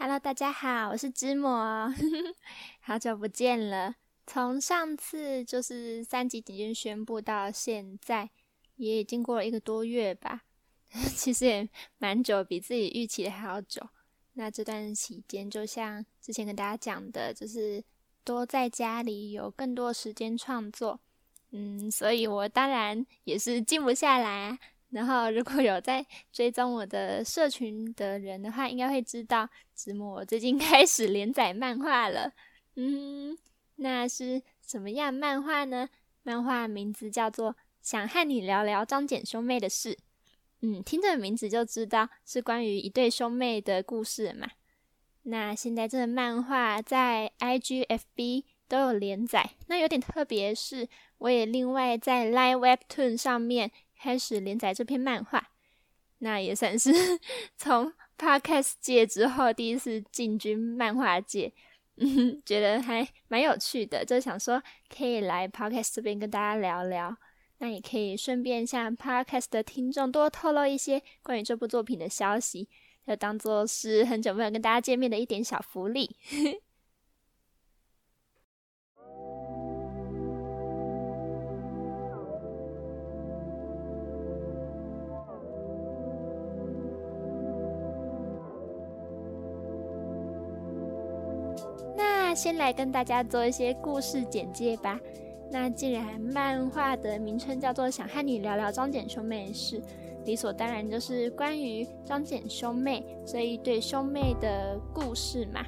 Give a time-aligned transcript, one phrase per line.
[0.00, 1.92] Hello，大家好，我是芝麻，
[2.78, 3.96] 好久不见了。
[4.28, 8.30] 从上次就是三级警戒宣布到现在，
[8.76, 10.44] 也已经过了一个多月吧。
[11.16, 13.84] 其实也蛮久，比自己预期的还要久。
[14.34, 17.82] 那这段期间，就像之前跟大家讲的，就是
[18.22, 21.00] 多在家里有更多时间创作。
[21.50, 24.60] 嗯，所以我当然也是静不下来。
[24.90, 32.32] 然后，如果有在追踪我的社群的人的话，应该会知道，子墨最近 开始连载漫画了。
[32.76, 33.36] 嗯，
[33.76, 35.90] 那是什么样漫画呢？
[36.22, 39.94] 漫画名字叫做《想和你聊聊张简兄妹的事》。
[40.62, 44.48] 嗯，听这个名字就知道是关于一对兄妹的故事嘛。
[45.24, 49.50] 那现在这个漫画在 IGFB 都有连载。
[49.66, 53.70] 那有点特别是，我也另外在 Live Webtoon 上面。
[54.00, 55.50] 开始连载这篇漫画，
[56.18, 56.92] 那也算是
[57.56, 61.52] 从 Podcast 界之后第一次进军漫画界，
[61.96, 67.16] 嗯， 觉得还蛮有趣的，就想说可以来 Podcast 这边跟大家聊聊，
[67.58, 72.68] 那也可以顺便向 Podcast 的听众多透露一些关于这部作品的消息，
[73.06, 76.16] 就当做是很久没有跟大家见面的一点小福利。
[92.28, 95.00] 那先来跟大家做一些故事简介吧。
[95.50, 99.80] 那既然漫画的名称叫做“想和你聊聊张简兄妹的事”，
[100.26, 105.64] 理所当然就是关于张简兄妹这一对兄妹的故事嘛。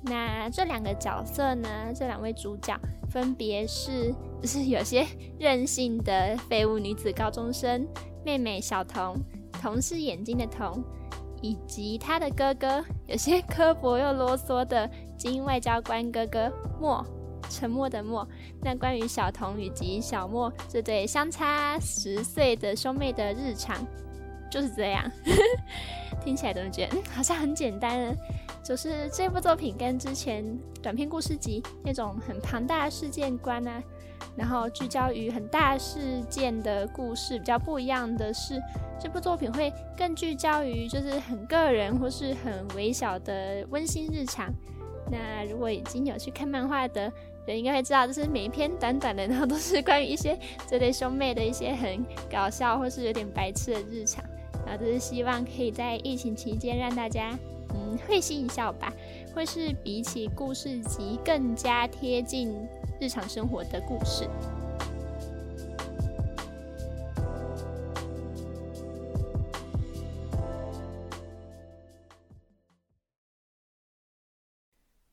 [0.00, 2.74] 那这两个角色呢，这两位主角
[3.10, 5.04] 分别是，就是有些
[5.38, 7.86] 任性的废物女子高中生
[8.24, 9.14] 妹妹小彤，
[9.60, 10.82] 彤是眼睛的彤。
[11.42, 14.90] 以及他的哥哥，有些 刻薄又啰嗦的
[15.26, 17.04] 精英外交官哥哥莫，
[17.50, 18.24] 沉默的莫。
[18.62, 23.76] 那关于小童以及小莫这对相差十岁的兄妹的日常，
[24.48, 25.10] 就是这样。
[26.24, 28.16] 听起来都觉得，嗯，好像很简单。
[28.62, 30.44] 就是这部作品跟之前
[30.80, 33.82] 短篇故事集那种很庞大的事件观啊。
[34.36, 38.62] 然后聚焦于很大事件的故事，比较不一样的是，
[39.00, 44.52] 这部作品会更聚焦于就是很个人或是很微小的温馨日常。
[45.10, 47.12] 那如果已经有去看漫画的
[47.46, 54.24] 人，应该会知道，就是每一篇短短的，然后都是关于一些这对兄妹的一些很搞笑或是有点白痴的日常。
[54.66, 57.38] 然后就是希望可以在疫情期间让大家
[57.74, 58.92] 嗯 会心一笑吧，
[59.34, 62.54] 或是比起故事集更加贴近。
[62.98, 64.26] 日常生活的故事。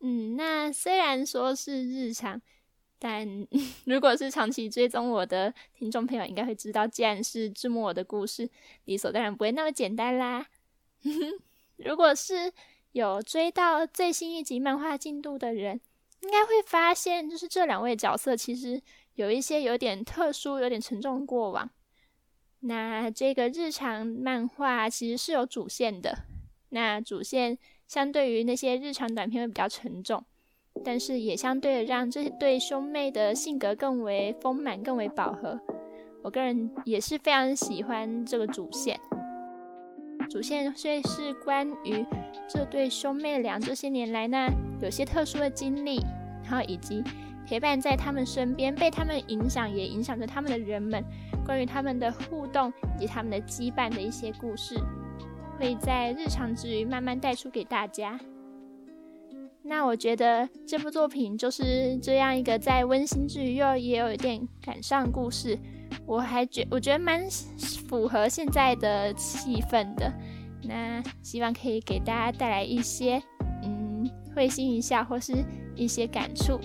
[0.00, 2.40] 嗯，那虽然说是日常，
[2.98, 3.46] 但
[3.84, 8.48] 如果是长期追踪我的听众朋友，应该会知道，既然是这么我的故事，
[8.86, 10.46] 理所当然不会那么简单啦。
[11.76, 12.52] 如果是
[12.92, 15.80] 有追到最新一集漫画进度的人，
[16.20, 18.82] 应该会发现，就是这两位角色其实
[19.14, 21.70] 有一些有点特殊、有点沉重过往。
[22.60, 26.24] 那这个日常漫画其实是有主线的，
[26.70, 27.56] 那主线
[27.90, 30.22] 相对于那些日常短片会比较沉重，
[30.84, 35.58] 但是也相对的让这对兄妹的性格更为丰满、更为饱和。
[36.22, 38.96] 我个人也是非常喜欢这个主线。
[40.30, 42.06] 主线所以是关于
[42.48, 44.46] 这对兄妹俩这些年来呢，
[44.80, 46.00] 有些特殊的经历，
[46.44, 47.02] 然后以及
[47.44, 51.04] 陪伴在他们身边，被他们影响也影响着他们的人们，
[51.44, 54.76] 关于他们的互动以及他们的羁绊的一些故事，
[55.60, 58.18] 会在日常之余慢慢带出给大家。
[59.62, 65.56] 那我觉得这部作品就是这样一个在温馨之余又也有一点感伤故事。
[66.06, 67.28] 我还觉我觉得蛮
[67.86, 70.10] 符合现在的气氛的，
[70.62, 73.22] 那希望可以给大家带来一些
[73.62, 75.34] 嗯会心一笑或是
[75.76, 76.58] 一些感触。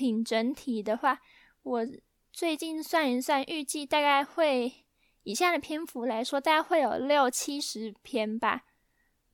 [0.00, 1.20] 品整体的话，
[1.62, 1.86] 我
[2.32, 4.72] 最近算一算，预计大概会
[5.24, 8.62] 以下的篇幅来说，大概会有六七十篇吧。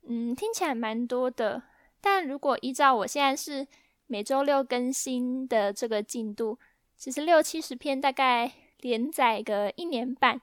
[0.01, 1.63] 嗯，听起来蛮多的，
[2.01, 3.65] 但如果依照我现在是
[4.07, 6.59] 每周六更新的这个进度，
[6.97, 10.41] 其实六七十篇大概连载个一年半，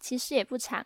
[0.00, 0.84] 其实也不长。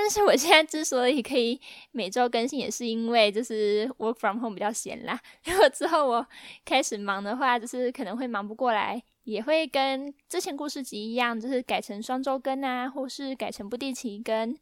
[0.00, 1.60] 但是我现在之所以可以
[1.90, 5.20] 每周更新，也是因为就是 work from home 比较闲啦。
[5.44, 6.24] 如果之后我
[6.64, 14.56] 开始忙的话，就是可能会忙不过来，也会跟之前故事集一样，就是改成双周更啊，或是改成不定期更，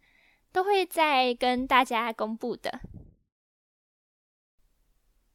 [0.52, 2.80] 都会再跟大家公布的。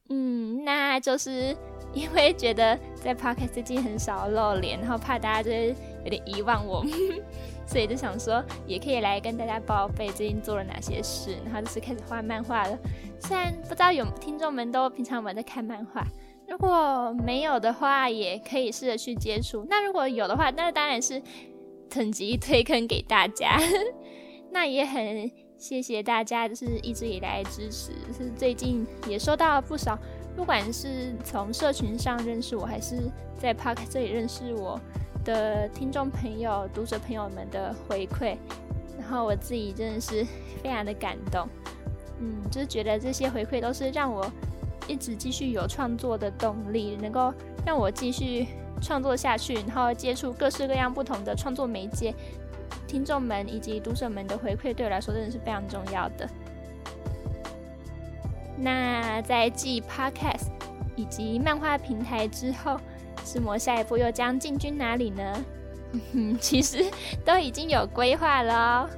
[0.08, 1.56] 嗯，那就是
[1.94, 5.68] 因为觉得在 Podcast 最近很少露脸，然后怕大家就是
[6.02, 6.84] 有点遗忘我，
[7.66, 12.78] 所以就想说也可以来跟大家报备最近做了哪些事，然后就是开始画漫画了。
[13.20, 16.04] 虽然不知道有听众们都平常有没有在看漫画，
[16.48, 19.66] 如果没有的话，也可以试着去接触。
[19.68, 21.22] 那如果有的话，那当然是
[21.88, 23.58] 等级推坑给大家。
[24.50, 25.30] 那也很。
[25.62, 27.92] 谢谢大家，就是一直以来支持。
[28.12, 29.96] 是最近也收到了不少，
[30.34, 34.80] 不管是从社群上认识我，还是在 Podcast 这里认识我
[35.24, 38.36] 的听众朋友、读者朋友们的回馈，
[38.98, 40.24] 然后我自己真的是
[40.62, 41.48] 非常的感动。
[42.20, 44.30] 嗯，就是觉得这些回馈都是让我
[44.86, 47.32] 一直继续有创作的动力，能够
[47.66, 48.46] 让我继续
[48.80, 52.14] 创作下去，然后接触各式各样不同的创作媒介。
[52.86, 56.28] 听众们以及读者们的回馈对我来说真的是非常重要的。
[58.56, 60.48] 那在继 Podcast
[60.94, 62.78] 以及漫画平台之后，
[63.24, 65.44] 志摩下一步又将进军哪里呢？
[66.12, 66.84] 嗯， 其实
[67.24, 68.90] 都已经有规划了哦。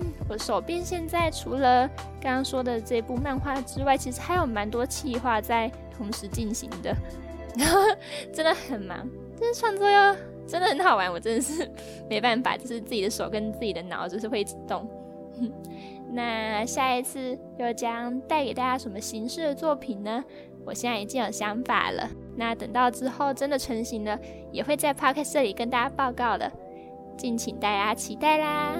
[0.00, 1.88] 嗯，我手边现在除了
[2.20, 6.96] 刚刚说的这部漫画之外，其实还有蛮多企划在同时进行的，
[7.56, 7.80] 然 后
[8.32, 9.08] 真的很忙，
[9.40, 10.16] 但是创作又。
[10.46, 11.66] 真的很好玩，我真的是
[12.06, 14.86] 没办法，就是自己的手跟自己的脑就是会一直动。
[16.12, 20.22] 那下一次又将带给大家什么形式的作品呢？
[20.66, 22.06] 我现在已经有想法了。
[22.36, 24.18] 那等到之后真的成型了，
[24.50, 26.50] 也会在 Podcast 这里跟大家报告的，
[27.16, 28.74] 敬请大家期待啦。